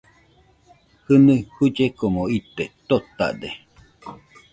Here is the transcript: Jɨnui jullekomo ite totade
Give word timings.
Jɨnui 1.05 1.37
jullekomo 1.55 2.23
ite 2.37 2.65
totade 2.87 3.49